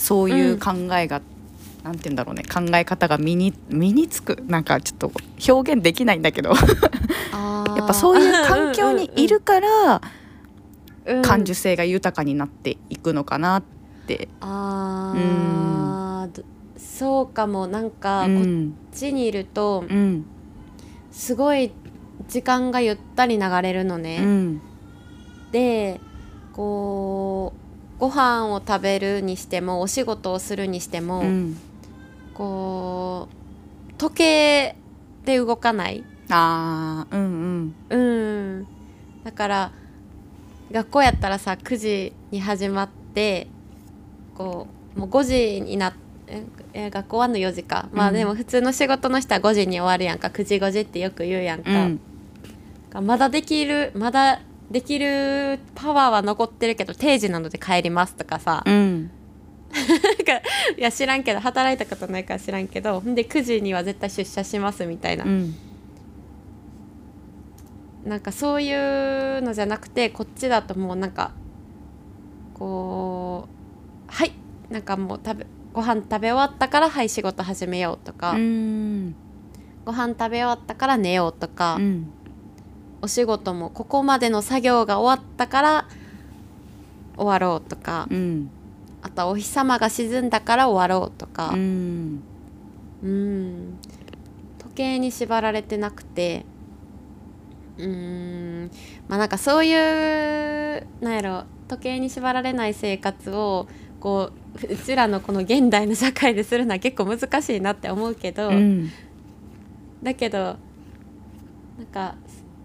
[0.00, 1.20] そういう考えが、
[1.84, 4.42] なんて言うんだろうね考え方が身に身につく。
[4.48, 5.12] なんかちょっと
[5.46, 6.52] 表現できないんだけど。
[7.76, 10.00] やっぱそういう環境にいるから
[11.06, 13.62] うん感受性が豊かになっていくのかなっ
[14.06, 14.28] て。
[14.40, 16.34] あー。
[16.34, 16.42] ど
[16.78, 17.66] そうかも。
[17.66, 20.24] なんかこっうんちにいるとうん。
[21.10, 21.72] すごい
[22.28, 24.60] 時間がゆったり流れるのうね、ん。
[25.52, 26.00] で
[26.54, 27.69] こう
[28.00, 31.56] ご飯を食べるにしてもお仕事をするにしても、うん。
[32.34, 34.76] こう時計
[35.26, 36.02] で動かない。
[36.30, 38.66] あーうんうん。
[39.22, 39.72] だから
[40.72, 43.48] 学校やったらさ9時に始まって
[44.34, 45.92] こうもう5時になっ
[46.26, 48.14] ええ学校終わんの4時か、まあうん。
[48.14, 50.28] でも普通の仕事の人は5時に終わるやんか。
[50.28, 53.04] 9時5時ってよく言うやんうか、ん。
[53.04, 59.10] まだできるまだできるパワーは残ってるけど定時なので帰りますとかさ、うん。
[59.72, 65.54] なんかいや知らんけど働いたことないから知らんけどで9時には絶対出社しますみたいな、うん。
[68.04, 71.32] なんかそういうのじゃなくてこっちだともうなんか
[72.54, 73.48] こ
[74.08, 74.32] うはい
[74.70, 79.14] なんかもう食べご飯食べ終わったからはい仕事始めようとか、うん。
[79.84, 82.12] ご飯食べ終わったから寝ようとか、うん
[83.02, 85.88] お仕事もここまでの作業が終わったから
[87.16, 88.50] 終わろうとか、うん。
[89.02, 91.50] あとはお日様が沈んだから終わろうとか。
[91.54, 92.22] うん。
[93.02, 93.78] うん。
[94.58, 96.44] 時計に縛られてなくて
[97.78, 98.70] うーん。
[99.08, 103.66] まあなんかそういうなんやろ時計に縛られない生活を
[104.00, 104.32] こ
[104.62, 108.90] ううちらのこの現代の社会でするのは結構難しいなって思うけど、うん。
[110.02, 110.56] だけど
[111.80, 112.14] なんか、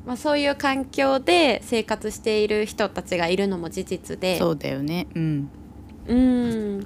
[0.06, 4.38] まあ、そういう環境で生活している人たちがいるのも事実で。
[4.38, 5.08] そうだよね。
[5.16, 5.50] うん。
[6.08, 6.86] うん。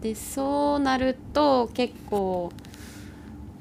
[0.00, 2.52] でそうなると結構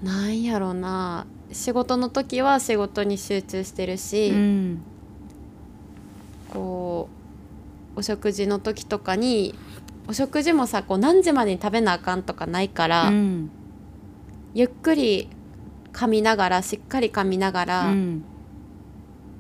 [0.04, 1.26] なんやろな。
[1.52, 4.82] 仕事の時は仕事に集中してるし、うん。
[6.52, 7.10] こ
[7.96, 9.56] うお食事の時とかに
[10.08, 13.50] お食事もさこう何時までに食べなあかんとかないから、うん。
[14.54, 15.30] ゆっくり
[15.94, 18.26] 噛みながらしっかり噛みながら、うん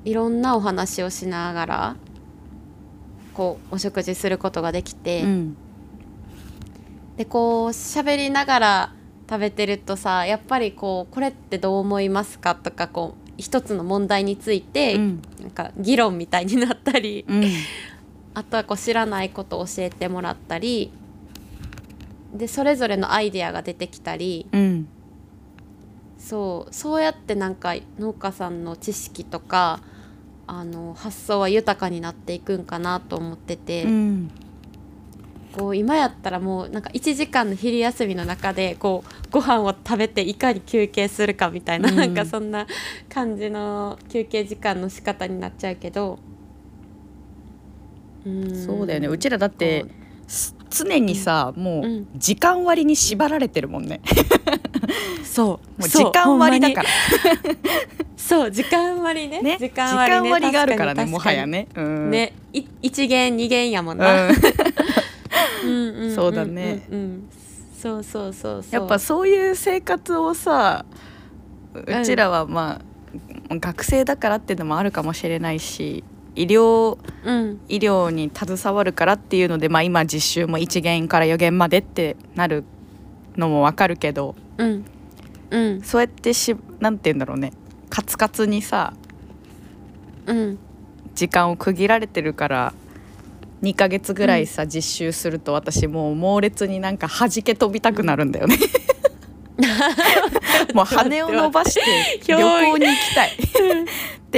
[0.05, 1.95] いろんなお話をしながら
[3.33, 5.57] こうお食事することができて、うん。
[7.17, 8.93] でこう喋りながら
[9.29, 15.21] 食べてるとさやっぱりこうこれってどう思いますかとかこう一つの問題について、うん。
[15.41, 17.43] なんか議論みたいになったり、うん。
[18.35, 20.91] あとはこう知らないことを教えてもらったり
[22.33, 24.87] でそれぞれのアイデアが出てきたりうん。
[26.17, 29.81] そうそうやってなんか農家さんの知識とか
[30.45, 34.31] あの発想は豊かになっていくんかなと思ってて、うん。
[35.53, 41.95] こう今やったらもうなんか1時間の昼休みの中でこうご飯を食べていかに休憩するかみたいな、うん。
[41.95, 42.65] なんかそんな
[43.07, 46.17] 感じの休憩時間の仕方になっちゃうけど。
[48.25, 48.65] うん。
[48.65, 49.07] そうだよね。
[49.07, 49.85] うちらだって
[50.73, 52.07] 常にさ、もううん。
[52.15, 54.01] 時間割に縛られてるもんね。
[55.21, 55.47] うそう。
[55.81, 56.89] もう時間割だから。
[58.17, 59.41] そう時間割ね。
[59.41, 59.57] ね。
[59.59, 62.33] 時間割,、ね、時間割があるからねもはやね、うん、ね。
[62.53, 64.31] い一元二元やもんうな、ん、
[65.63, 66.85] うんうんんそうだね。
[66.89, 67.29] うん
[67.79, 68.63] そうそうそう。
[68.71, 70.85] やっぱそういう生活をさ
[71.73, 72.79] うちらはま
[73.49, 76.03] あ、学生だからっていうのもあるかもしれないし
[76.35, 77.59] 医療うん。
[77.69, 82.63] 医療に携わるからっていうので、まあ、今実習も1限から4限までってなる
[83.37, 84.85] のもわかるけどうん。
[85.51, 85.81] うん。
[85.81, 87.53] そうやってしなんて言うんだろうね。
[87.89, 88.93] カツカツにさ
[90.25, 90.59] うん。
[91.15, 92.73] 時間を区切られてるから
[93.63, 98.57] 2ヶ月ぐらいさ、実習すると私もう猛烈になんか弾け飛びたくなるんだよね。
[100.73, 101.81] もう羽を伸ばして
[102.27, 103.31] 旅行に行きたい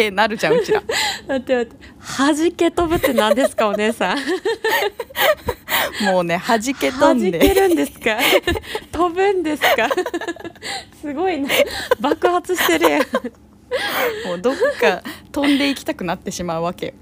[0.02, 0.84] ってなるじゃんうちら。
[1.26, 1.86] 待って待って。
[2.18, 4.18] 弾け飛ぶって何ですかお姉さん。
[6.04, 8.18] もうね弾け飛弾けんでるんですか？
[8.92, 9.88] 飛ぶんですか？
[11.02, 11.50] すごいな
[12.02, 13.02] 爆発してるやん。
[14.28, 16.94] もうどっか飛んでいきたくなってしまうわけよ。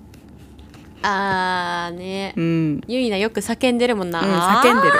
[1.01, 2.33] あーね。
[2.37, 4.27] うん、ゆいなよく叫んでるもんな、うん、
[4.69, 4.93] 叫んでる。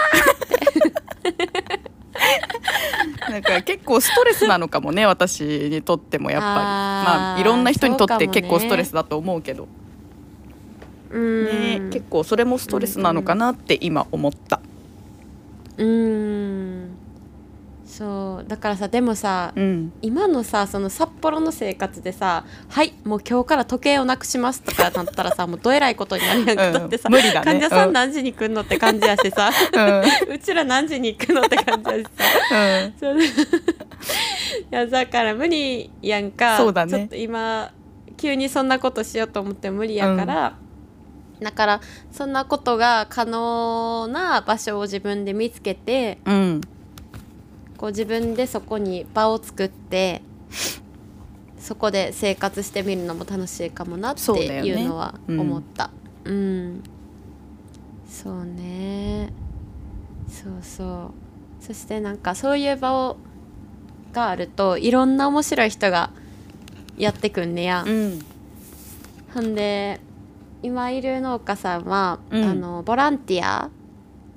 [3.30, 6.54] なんか結構ストレスなのかもね私にとってもやっぱり。
[6.54, 9.68] まあいろんな人にとって結構ストレスだと思うけど、
[11.12, 11.46] うん。
[11.46, 14.60] ね、結構それもストレスなのかなって今思った。
[15.78, 16.93] うん
[17.96, 26.74] そうだからさでもさ、うん、今のさその札幌の生活でさ「はいもう今日から時計をなくします」とかなったらさ もうどえらいことになるやん。
[26.74, 27.46] か、ってさ、無理だね。
[27.46, 27.90] 患者さうん。
[27.92, 30.34] ん何時に来んのって感じやしさ、うん。
[30.34, 32.24] うちら何時に行くのって感じやしさ。
[33.04, 33.22] うん。
[33.22, 33.26] い
[34.72, 36.58] やだから無理やんか。
[36.58, 36.92] そうだね。
[36.92, 37.72] ちょっと今
[38.18, 40.54] 急にそんなことしようと思っても無理やから、
[41.40, 46.62] だからそんなことが可能な場所を自分で見つけてうん
[47.78, 50.22] こう自分でそこに場を作って
[51.58, 55.90] そこで生活してみるのも楽しいかもなっていうのは思った。
[56.26, 56.84] うん、
[58.08, 59.32] そうね。
[60.28, 61.12] そうそ
[61.62, 61.66] う。
[61.66, 63.18] そしてなんかそういう場を
[64.12, 66.12] があるといろんな面白い人が
[66.98, 68.20] やってくんねや、うん。
[69.34, 70.00] ほんで
[70.62, 72.44] 今いる農家さんは、うん。
[72.44, 73.70] あのボランティア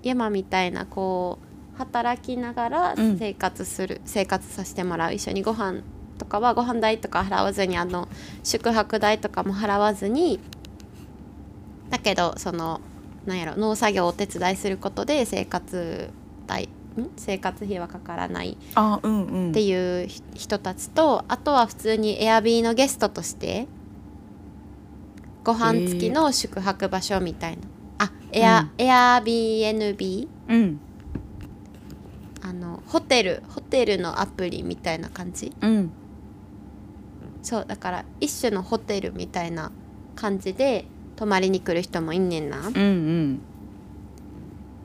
[0.03, 1.45] 山みたいなこう
[1.78, 3.18] 働きながらうん。
[3.18, 5.14] 生活する、生活させてもらう。
[5.14, 5.80] 一緒にご飯
[6.18, 8.08] とかはご飯代とか払わずにあの
[8.42, 10.40] 宿泊代とかも払わずに
[11.90, 12.80] だけどその
[13.26, 16.10] なんやろ農作業をお手伝いすることで生活
[16.46, 17.10] 代ん？
[17.16, 19.50] 生活費はかからないあうんうん。
[19.50, 23.66] っていうひ人たちとあとは普通にエアビーのゲストとして
[25.44, 27.62] ご飯付きの宿泊場所みたいな、
[28.06, 28.70] あエア、うん。
[28.78, 30.80] エア BNB うん
[32.87, 35.53] ホテルホテルのアプリみたいな感じ？
[35.61, 35.90] うん。
[37.42, 39.70] そうだから一種のホテルみたいな
[40.14, 40.85] 感じで
[41.16, 42.66] 泊まりに来る人もいんねんな。
[42.66, 43.40] うんうん。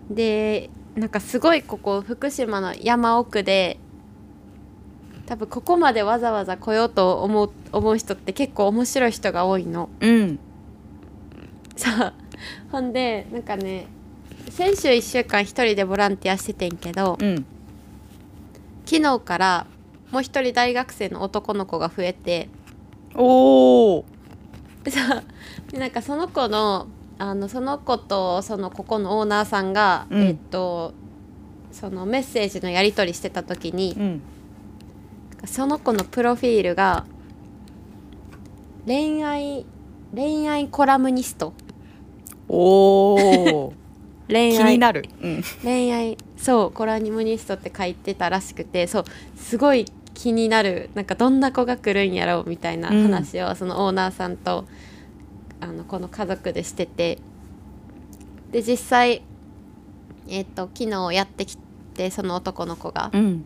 [0.10, 3.80] でなんかすごいここ福島の山奥で
[5.26, 9.90] 多分ここまでわざわざ来ようと思う思う人って結構面白い人が多いの。
[10.00, 10.40] うん。
[11.78, 12.14] さあ
[12.72, 13.88] ほんでなんかね
[14.50, 17.46] 先週1週間一人でボランティアしててんけどうん
[18.92, 19.68] 昨日から
[20.12, 22.50] もう一人大学生の男の子が増えて
[23.16, 24.06] おお
[25.72, 30.22] なんかその子のあのその子とそのここのオーナーさんが、うん。
[30.24, 30.94] えっと
[31.72, 34.22] そのメッセージのやり取りしてた時にうん。
[35.46, 37.06] その子のプロフィールが
[38.86, 39.66] 恋愛
[40.14, 41.54] 恋愛コラムニスト。
[42.50, 43.16] お
[43.68, 43.74] お
[44.32, 44.66] 恋愛。
[44.66, 45.06] 気になる。
[45.22, 45.44] うん。
[45.64, 46.18] 恋愛。
[46.38, 50.90] そうコラムニストって書いてたらしくてそうすごい気になる。
[50.96, 54.66] なんかどんな子が来るんやろうみたいな話を、そのオーナーさんと
[55.60, 57.20] あのこの家族でしてて。
[58.52, 59.22] で実際
[60.28, 61.58] えっ、と昨日やってき
[61.94, 63.46] てその男の子がうん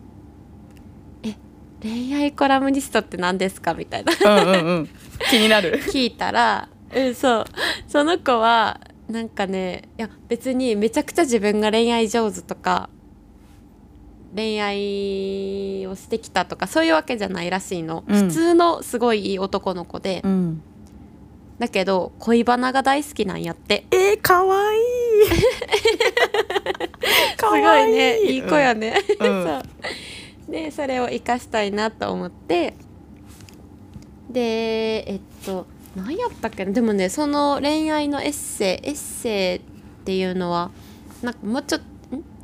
[1.82, 4.12] 「恋愛コラムニストって何ですか?」みたいな。
[4.12, 4.88] うんうんうん。
[5.30, 5.80] 気になる。
[5.92, 7.44] 聞いたら、うん、そう。
[7.86, 12.88] その子はなんかねいや別にめちゃくちゃ自分が恋愛上手とか
[14.34, 18.28] 恋愛をしてきたとかそういうわけじゃないらしいの、うん。
[18.28, 20.62] 普通のすごいいい男の子で、うん。
[21.58, 23.86] だけど恋バナが大好きなんやって。
[23.90, 24.80] えー、かわいい。
[27.38, 28.20] すごいね。
[28.20, 29.44] いい子やね、うん。
[29.46, 29.56] そ
[30.48, 30.52] う。
[30.52, 32.74] でそれを生かしたいなと思って。
[34.28, 36.72] でえっと何やったっけな？
[36.72, 39.60] でもねその恋愛のエッセイエッセイっ
[40.04, 40.70] ていうのは
[41.22, 41.82] なんかもうちょん？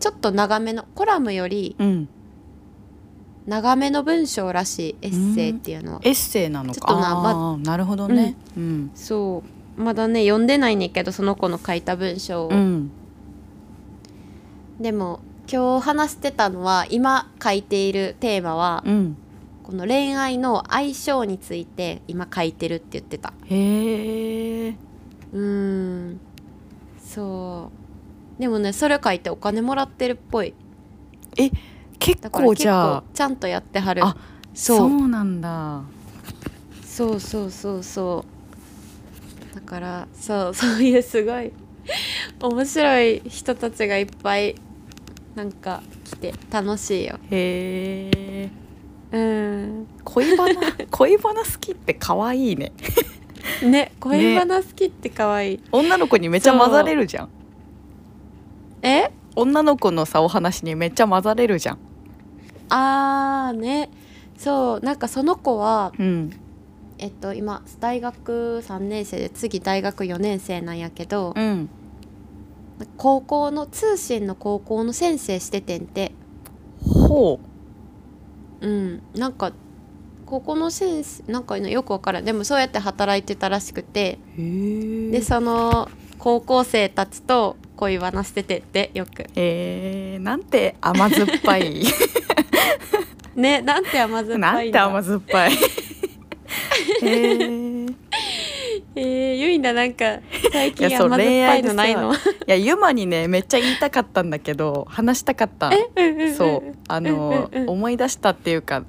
[0.00, 2.08] ちょっと長めのコラムよりうん。
[3.44, 6.80] 長めの文章らしいエッセイっていうのは、エッセイなのか。
[6.80, 8.36] ちょっとなあーなるほどね。
[8.56, 8.90] うん。
[8.94, 9.42] そ
[9.76, 9.82] う。
[9.82, 12.92] まだね読んでないねんけどその子の書いた文章を、うん。
[14.78, 15.18] でも
[15.52, 19.16] 今日話してたのは今書いているテーマは、うん
[19.62, 23.32] この恋愛の相性について今書いてるって言ってた。
[23.46, 25.40] へえうー
[26.10, 26.20] ん。
[26.98, 27.70] そ
[28.38, 28.40] う。
[28.40, 30.54] でもねそれ書いてお金もらってるっぽい。
[31.98, 33.00] 結だから結構じゃあ。
[33.02, 34.04] 構ちゃんとやってはる。
[34.04, 34.16] あ
[34.54, 34.78] そう。
[34.78, 35.82] そうなんだ。
[36.84, 38.24] そうそうそうそ
[39.52, 39.54] う。
[39.54, 41.52] だからそう そういうすごい
[42.40, 44.54] 面白い人たちがいっぱい
[45.34, 47.18] なんか来て楽しいよ。
[47.30, 48.61] へえ
[49.12, 49.86] うん。
[50.04, 52.72] 恋バナ恋バナ好きって可愛いね。
[53.62, 57.28] ね恋バナ好きって可愛い、女の子にめっちゃ混ざれるじゃん。
[58.82, 59.10] え？
[59.34, 61.78] 女の子のさお話にめっちゃ混ざれるじゃん。
[62.68, 63.90] あーね。
[64.36, 66.30] そうなんかその子はうん。
[66.98, 71.68] えっと今大学3年生で次大学4年生なんやけどうん。
[72.96, 76.12] 高校の通信の高校の先生しててんて。
[76.84, 77.51] ほう
[78.68, 79.02] ん。
[79.14, 79.52] なんか
[80.26, 82.24] 高校の先生なんかよくわからん。
[82.24, 84.18] でもそうやって働いてたらしくて。
[84.36, 89.26] でその高校生たちと恋バナしててってよく。
[89.34, 91.84] えー、なんて甘酸っぱい。
[93.34, 94.84] ねなんて甘酸っぱいんだ。
[94.84, 95.52] 甘酸っぱい。
[97.02, 97.06] え。
[97.06, 97.94] ー、
[98.96, 100.18] えー、ゆいななんか
[100.52, 102.12] 最近甘酸っぱいのないの？
[102.14, 105.70] いやユマにねめっちゃ言いたかったんだけど話したかった
[106.36, 106.74] そう。
[106.88, 107.70] あのうんうんうん。
[107.70, 108.84] 思い出したっていうか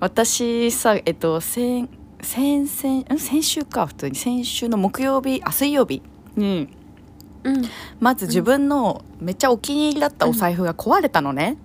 [0.00, 1.88] 私さえっと先
[2.20, 3.18] 先々ん？
[3.18, 4.14] 先週か普通に。
[4.14, 6.02] 先週の木曜日あ水曜日
[6.36, 6.68] に
[7.44, 7.62] うん。
[8.00, 11.56] まず自分のめっちゃお気に入りだったお財布が壊れたのね。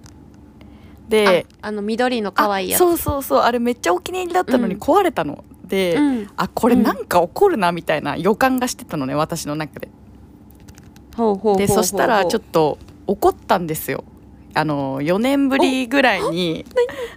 [1.09, 2.81] でああの緑の可愛いやつ。
[2.81, 3.39] あそうそうそう。
[3.39, 4.79] あれめっちゃお気に入りだったのにうん。
[4.79, 5.43] 壊れたの。
[5.67, 6.29] で、うん。
[6.35, 9.89] あこれなんか起こるなみたいな予感がしてたのね私の中で。
[11.57, 12.77] でそしたらちょっと
[13.07, 14.03] 怒ったんですよ。
[14.53, 16.65] あの4年ぶりぐらいに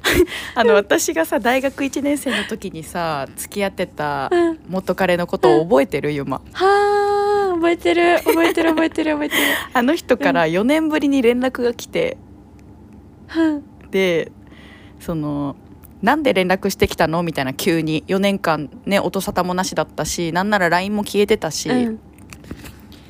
[0.55, 4.59] あの私がさ大学1年生の時にさ付き合ってたうん。
[4.69, 6.13] 元彼のことを覚えてる？
[6.13, 8.19] ユマはあ覚えてる。
[8.25, 9.43] 覚えてる覚えてる覚えてる。
[9.73, 12.17] あの人から4年ぶりに連絡が来て。
[13.37, 13.65] うん。
[13.91, 14.33] で
[14.99, 15.57] その
[16.03, 17.23] なんで連絡してきたの？
[17.23, 22.01] みたいな急に4年間ね音沙汰もなしだったしなんなら LINE も消えてたし、うん。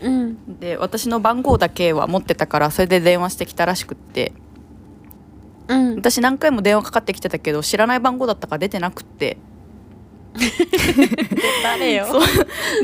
[0.03, 0.59] うん。
[0.59, 4.33] で私の番号だけは持ってたからそれで電話してきたらしくって。
[5.69, 5.95] うん。
[5.97, 9.39] 私何回も電話かかってきてたけど知らない番号だったから出てなくって。
[11.63, 12.07] 誰よ？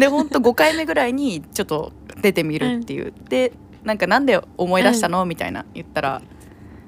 [0.01, 3.53] でほんと5回目ぐらいにちょっと出てみるっていう、で
[3.85, 6.23] なんかなんで思い出したの、みたいな言ったら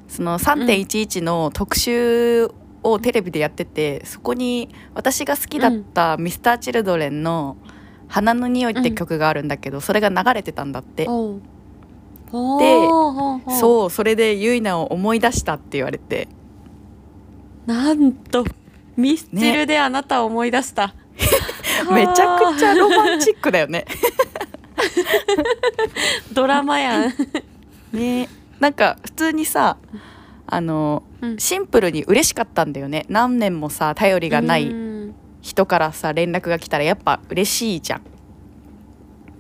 [0.09, 2.51] その3.11の特集
[2.93, 7.57] をテレビでやっててそこに私が好きだった Mr.Children の
[8.09, 11.41] 「花の匂い」って曲があるんだけど、それが流れてたんだって、おう。
[12.59, 12.89] で
[13.59, 16.29] そうそれでゆいなを思い出したって言われて。
[17.67, 18.45] なんと
[18.97, 20.95] ミスチルであなたを思い出した、
[21.93, 23.85] めちゃくちゃロマンチックだよね。
[26.33, 27.15] ドラマやん、
[27.93, 28.29] ね。
[28.59, 29.77] なんか普通にさ
[30.51, 31.39] あのうん。
[31.39, 33.07] シンプルに嬉しかったんだよね。
[33.09, 38.03] 何年もさ頼りがないうん、人からさ連絡が来たらやっぱ嬉しいじゃん。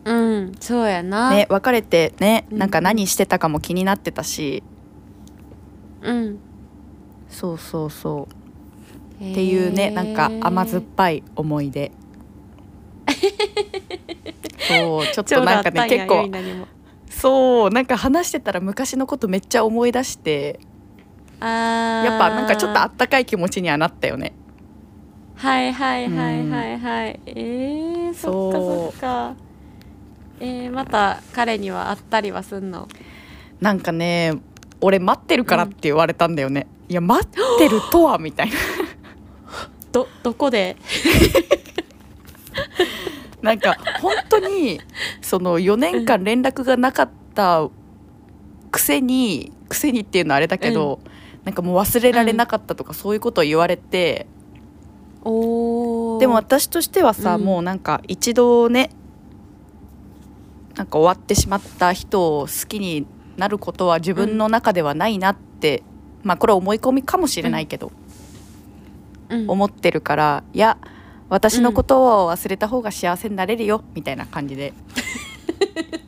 [0.04, 0.52] うん。
[0.60, 2.58] そうやな、ね別れてねうん。
[2.58, 4.62] なんか何してたかも気になってたし、
[6.02, 6.38] うん。
[7.28, 8.34] そうそうそう。
[8.34, 8.38] っ
[9.30, 11.90] っていうねなんか甘酸っぱい思い出。
[14.68, 16.30] そうちょっとなんかね 結構。
[17.10, 20.60] そうなんか話してたら昔のことめっちゃ思い出して
[21.40, 24.32] やっぱなんかちょっとあったかい気持ちにはなったよね。
[25.36, 29.34] はいはいはいはいはい、えー、そっかそっか。
[30.40, 32.88] えー、また彼には会ったりはすんの？
[33.60, 34.34] なんかね
[34.80, 37.28] 俺待ってるからって言われたんだよね、いや待っ
[37.58, 38.56] てるとはみたいな。
[39.92, 40.76] どどこで？
[43.42, 44.80] なんか本当に
[45.20, 47.68] その4年間連絡がなかった
[48.70, 51.00] くせにくせにっていうのはあれだけど、
[51.48, 54.26] なんかもう忘れられなかったとかそういうことを言われて、
[55.22, 56.20] おー。
[56.20, 57.42] でも私としてはさ、うん。
[57.42, 58.90] もうなんか一度ね
[60.76, 63.06] なんか終わってしまった人を好きに
[63.38, 65.82] なることは自分の中ではないなって、
[66.22, 67.92] まあこれは思い込みかもしれないけど、
[69.30, 69.50] うん。
[69.50, 70.76] 思ってるからいや
[71.30, 74.74] 私のことを忘れた方が幸せになれるよみたいな感じで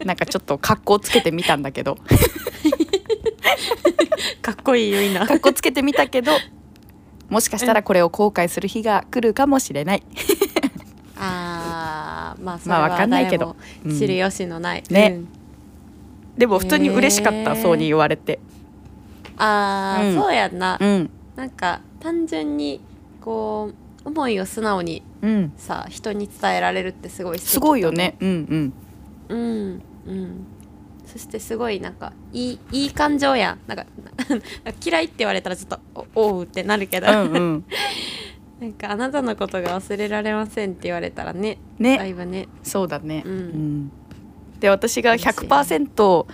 [0.05, 1.97] なんかちょっと格好つけてみたんだけど
[4.43, 5.27] かっこいいよいな。
[5.27, 6.33] 格好つけてみたけど
[7.29, 10.03] もしかしたらこれを後悔する日が来るかもしれない。
[11.17, 13.57] あーまあそれまあわはかんないけど。
[13.99, 15.15] 知る由のない、ね。
[15.17, 15.29] うん。
[16.37, 17.63] でも普通に嬉しかった、へー。
[17.63, 18.41] そうに言われて。
[19.37, 20.21] あー、うん。
[20.21, 21.11] そうやんな、うん。
[21.37, 22.81] なんか単純に
[23.21, 23.71] こ
[24.05, 25.53] う思いを素直にうん。
[25.57, 28.17] さ人に伝えられるってすごい素敵すごいよね。
[28.21, 28.73] うんうん。
[29.29, 30.47] うんうん
[31.11, 33.55] そしてすごいなんかいいいい感情や。
[33.55, 33.87] んなんか
[34.85, 37.65] 嫌いって言われたらちょっとおおうってなるけど、うんうん、
[38.61, 42.49] なんかあなたのことが忘れられませんって言われたらねだいねぶね。
[42.63, 43.91] そうだね、うん。
[44.61, 46.27] で私が100%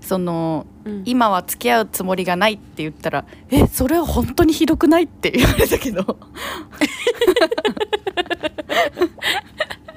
[0.00, 1.02] そのうん。
[1.04, 6.02] 今は付き合うつもりがないって言ったら「えそれは本当にひどくない?」って言われたけど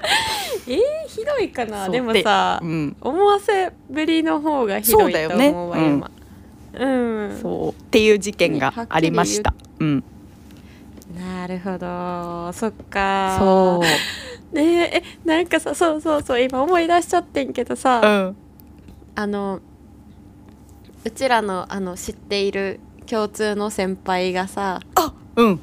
[0.68, 0.78] えー、
[1.08, 1.88] ひどいかな。
[1.88, 2.96] でもさ、うん。
[3.00, 5.86] 思わせぶりの方がひどいと思うわね。
[5.86, 6.10] 今。
[6.74, 7.38] うん。
[7.40, 7.70] そう。
[7.70, 10.04] っていう事件がありました、うん、
[11.18, 12.52] なるほど。
[12.52, 13.36] そっか。
[13.38, 14.56] そう。
[14.56, 18.36] ねええなんかさそうそうそう今思い出しちゃってんけどさ、うん。
[19.14, 19.60] あの
[21.04, 25.60] うちらのあの知っている共通の先輩がさあうん。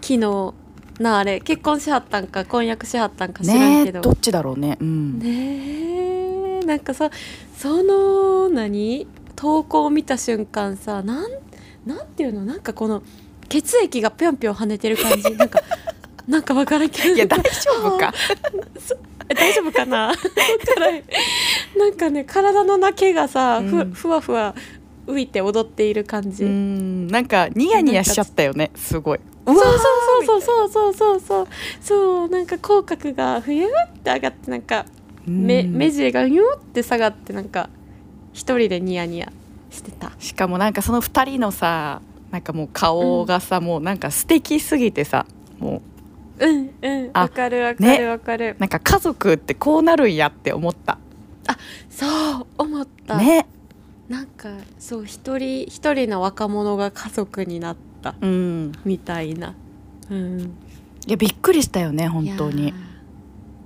[0.00, 0.54] 昨日
[1.00, 3.98] なあれ結婚しはったんか婚約しはったんか知らんねけど。
[4.00, 4.76] えどっちだろうね。
[4.80, 5.18] うん。
[5.18, 6.64] ねえ。
[6.66, 7.10] なんかさ
[7.56, 9.06] その何？
[9.34, 11.30] 投稿を見た瞬間さなん
[11.86, 12.44] なんていうの？
[12.44, 13.02] なんかこの
[13.48, 15.30] 血液がぴょんぴょん跳ねてる感じ。
[15.34, 15.60] なんか
[16.28, 17.14] なんかわからんけど。
[17.14, 17.48] いや大丈
[17.82, 18.12] 夫か？
[19.30, 20.12] え大丈夫かな？
[21.78, 23.92] なんかね体のな毛がさ、ふうん。
[23.92, 24.54] ふわふわ
[25.10, 27.06] 浮いて踊っている感じ、うん。
[27.08, 29.20] なんかニヤニヤしちゃったよねすごい。
[29.46, 30.94] そうそうそうそうそう。
[30.94, 31.48] そうそう
[31.80, 33.68] そうなんか口角がふゆっ
[34.02, 34.86] て上がってなんか
[35.26, 35.72] 目うん。
[35.72, 37.68] 目尻がニューって下がってなんか
[38.32, 39.32] 一人でニヤニヤ
[39.70, 40.12] してた。
[40.18, 42.00] しかもなんかその2人のさ
[42.30, 45.26] なんかもう顔がさ、もうなんか素敵すぎてさ
[45.58, 45.82] も
[46.38, 46.46] う。
[46.46, 47.10] んうん。
[47.12, 47.98] あわかるわかね。
[47.98, 50.98] るわかる、うなんか家族ってこうなるんやって思った。
[51.90, 53.46] そう思った、ね
[54.10, 54.48] なんか
[54.80, 58.72] そう一人一人の若者が家族になったうん。
[58.84, 59.54] みたいな。
[60.10, 60.40] うん。
[61.06, 62.74] いやびっくりしたよね本当に。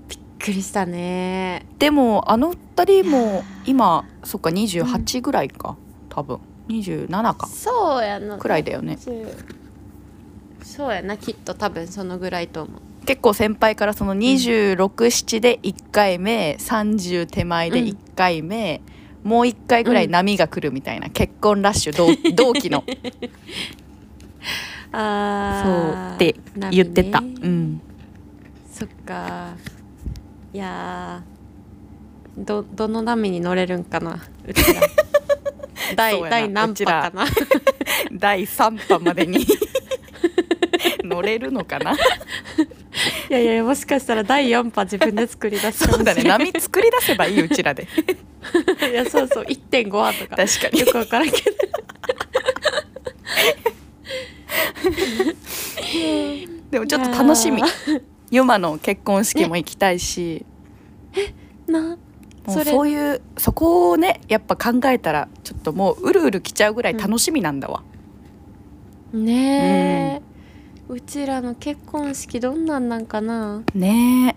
[0.07, 1.65] びっくりしたね。
[1.79, 3.45] でもあの2人もー。
[3.65, 5.79] 今そっか28ぐらいか、
[6.11, 6.39] 多分。
[6.69, 7.47] 27か。
[7.47, 8.99] そうやなくらいだよね。
[10.63, 12.81] そうやなきっと多分そのぐらいと思う。
[13.07, 18.83] 結構先輩からその267で1回目30手前で1回目、
[19.25, 22.09] もう1回ぐらい波が来るみたいな、結婚ラッシュ同
[22.53, 22.85] 同期の。
[24.93, 26.37] あーそうって
[26.71, 27.41] 言ってた、波ね。
[27.43, 27.81] うん。
[28.71, 29.55] そっか。
[30.53, 34.83] いやーどどの波に乗れるんかなうちら。
[35.97, 37.25] 第第何波かな。
[38.13, 39.47] 第3波までに
[41.03, 41.93] 乗れるのかな。
[41.93, 41.97] い
[43.35, 46.17] やいやもしかしたら第4波自分で作り出すかそうだね。
[46.17, 47.87] もしれない波作り出せばいいうちらで。
[48.91, 49.45] いやそうそう。
[49.45, 50.37] 1.5波とか。
[50.37, 50.81] 確かに。
[50.81, 51.57] よくわからんけど。
[56.71, 57.63] でもちょっと楽しみ。
[58.31, 61.97] ユマの結婚式も行きたいし、ーな
[62.47, 67.83] もうそういうそこをねやっぱ考えたらちょっともううるうる来ちゃうぐらい楽しみなんだわ、
[69.13, 70.34] ねえ、う
[71.07, 73.63] ちらの結婚式どんなんなんかな？
[73.75, 74.37] ね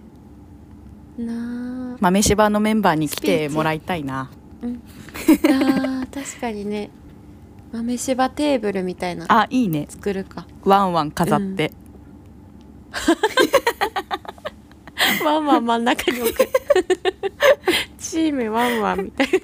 [1.18, 1.22] え。
[1.22, 1.98] なあ。
[2.00, 4.30] 豆柴のメンバーに来てもらいたいな。
[4.62, 6.90] あー 確かにね。
[7.72, 9.26] 豆柴テーブルみたいな。
[9.28, 9.88] あいいね。
[9.90, 10.48] 作るか。
[10.64, 11.74] ワンワン飾って、
[15.24, 16.48] ワンワン真ん中に置く。
[18.00, 19.40] チームワンワンみたいな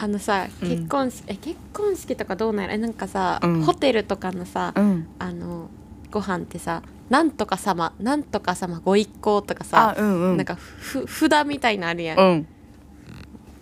[0.00, 0.68] あのさうん。
[0.68, 2.74] 結婚式、え結婚式とかどうなんやろ？
[2.74, 3.62] えなんかさ、うん。
[3.62, 5.08] ホテルとかのさ、うん。
[5.18, 5.68] あの
[6.10, 10.36] ご飯ってさなんとか様なんとか様ご一行とかさあうんうん。
[10.36, 12.46] なんかふ札みたいなのあるやん、うん。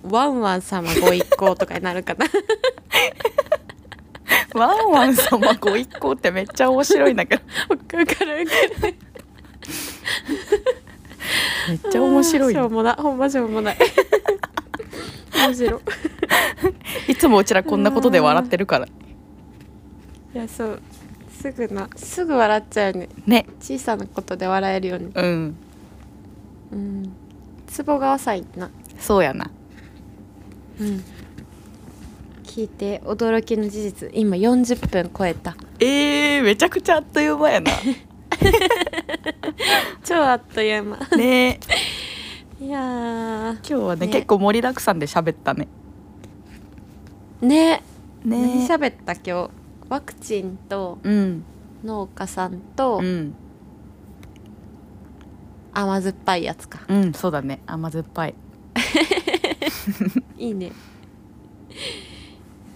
[0.04, 2.26] ワンワン様ご一行とかになるかな。
[4.54, 7.42] ワンワン様ご一行ってめっちゃ面白いんだけど。
[7.70, 8.46] わかるわかる
[11.68, 13.78] めっちゃ面白いしょうもなほんましょうもない。
[15.34, 15.80] 面白い
[17.08, 18.86] いつもうちらこんなことで笑ってるから。
[18.86, 18.88] い
[20.34, 20.80] やそう。
[21.30, 23.08] すぐなすぐ笑っちゃうよね。
[23.26, 23.46] ね。
[23.60, 25.10] 小さなことで笑えるよね。
[25.14, 25.56] うん。
[26.72, 27.12] うん。
[27.66, 28.70] ツボが浅いな。
[28.98, 29.50] そうやな。
[30.80, 31.04] うん。
[32.44, 34.10] 聞いて驚きの事実。
[34.14, 35.54] 今40分超えた。
[35.78, 37.70] えー、めちゃくちゃあっという間やな。
[40.04, 40.98] 超あっという間。
[41.16, 41.60] ね。
[42.60, 43.52] いやー。
[43.52, 44.12] 今日はねね。
[44.12, 45.68] 結構盛りだくさんで喋ったね
[47.40, 47.82] ね。
[48.24, 49.50] 何ね喋った今日？
[49.88, 51.44] ワクチンとうん。
[51.84, 53.34] 農家さんとうん。
[55.72, 56.80] 甘酸っぱいやつか。
[56.88, 57.60] うんそうだね。
[57.66, 58.34] 甘酸っぱい。
[60.38, 60.72] いいね。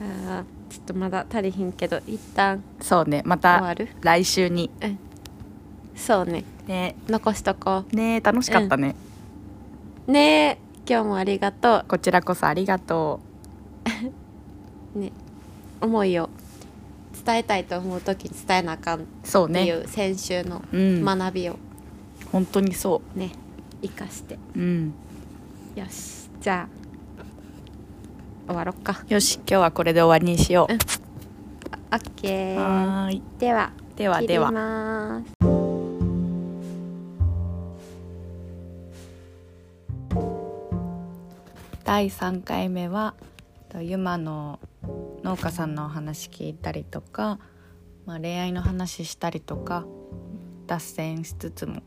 [0.00, 3.22] あーちょっとまだ足りひんけど一旦そうね。
[3.24, 3.88] また終わる？
[4.02, 4.70] 来週に。
[5.96, 6.44] そうね。
[6.66, 6.94] ね。
[7.08, 8.94] 残しとこね楽しかったね、
[10.06, 10.58] うねえ
[10.88, 13.20] 今日もありがとこちらこそありがと
[13.84, 13.90] う
[14.94, 15.12] ね
[15.80, 16.28] 思いを
[17.24, 21.56] 伝えたいと思う時に伝えなあかんっていう先週のうん、学びを
[22.32, 23.32] 本当にそね
[23.82, 24.34] 生かして。
[24.56, 24.94] ううん。
[25.74, 26.30] よし。
[26.40, 26.80] じゃあ
[28.46, 29.04] 終わろっか。
[29.08, 29.36] よし。
[29.36, 30.76] 今日はこれで終わりにしよう、オ
[31.96, 32.56] ッケー。
[32.56, 33.22] はーい。
[33.38, 35.22] ではではでは。
[41.84, 43.29] 第3回目はと
[43.78, 44.58] ユマの
[45.22, 47.38] 農家さんのお話聞いたりとか、
[48.06, 49.84] まあ、恋愛の話したりとか
[50.66, 51.82] 脱線しつつも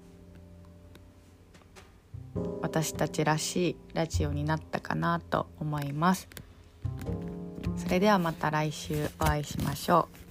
[2.62, 6.28] 私たちらしいラジオになったかなと思います。
[7.78, 10.23] それではまた来週お会いしましょう。